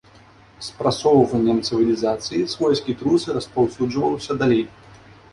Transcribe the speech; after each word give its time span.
З 0.67 0.77
прасоўваннем 0.77 1.57
цывілізацыі 1.67 2.41
свойскі 2.53 2.95
трус 3.01 3.27
распаўсюджваўся 3.35 4.39
далей. 4.41 4.65